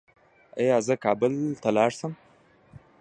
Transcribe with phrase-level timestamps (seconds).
[0.59, 2.13] ایا زه کابل ته لاړ شم؟